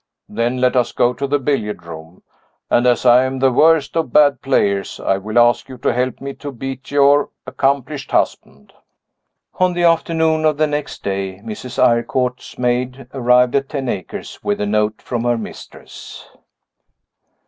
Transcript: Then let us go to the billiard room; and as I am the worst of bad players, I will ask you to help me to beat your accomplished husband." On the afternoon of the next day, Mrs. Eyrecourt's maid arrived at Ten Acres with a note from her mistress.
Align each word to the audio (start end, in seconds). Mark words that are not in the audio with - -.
Then 0.29 0.59
let 0.59 0.75
us 0.75 0.93
go 0.93 1.13
to 1.13 1.27
the 1.27 1.37
billiard 1.37 1.83
room; 1.85 2.23
and 2.71 2.87
as 2.87 3.05
I 3.05 3.23
am 3.23 3.37
the 3.37 3.51
worst 3.51 3.95
of 3.95 4.11
bad 4.11 4.41
players, 4.41 4.99
I 4.99 5.19
will 5.19 5.37
ask 5.37 5.69
you 5.69 5.77
to 5.77 5.93
help 5.93 6.19
me 6.19 6.33
to 6.41 6.51
beat 6.51 6.89
your 6.89 7.29
accomplished 7.45 8.09
husband." 8.09 8.73
On 9.59 9.73
the 9.73 9.83
afternoon 9.83 10.43
of 10.43 10.57
the 10.57 10.65
next 10.65 11.03
day, 11.03 11.39
Mrs. 11.45 11.77
Eyrecourt's 11.77 12.57
maid 12.57 13.09
arrived 13.13 13.53
at 13.55 13.69
Ten 13.69 13.87
Acres 13.89 14.43
with 14.43 14.59
a 14.59 14.65
note 14.65 15.03
from 15.03 15.21
her 15.23 15.37
mistress. 15.37 16.27